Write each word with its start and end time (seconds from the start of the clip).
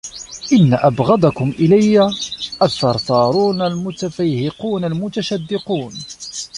إنَّ 0.53 0.73
أَبْغَضَكُمْ 0.73 1.49
إلَيَّ 1.49 2.03
الثَّرْثَارُونَ 2.61 3.61
الْمُتَفَيْهِقُونَ 3.61 4.83
الْمُتَشَدِّقُونَ 4.85 5.93